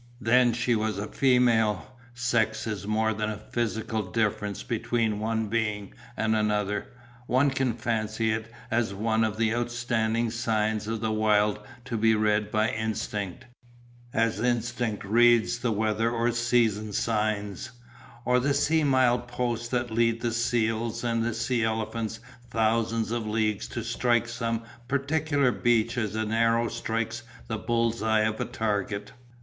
[0.19, 1.93] Then she was a female.
[2.15, 6.87] Sex is more than a physical difference between one being and another,
[7.27, 12.15] one can fancy it as one of the outstanding signs of the Wild to be
[12.15, 13.45] read by instinct,
[14.11, 17.69] as instinct reads the weather or season signs,
[18.25, 23.67] or the sea mile posts that lead the seals and sea elephants thousands of leagues
[23.67, 29.11] to strike some particular beach as an arrow strikes the bull's eye of a target.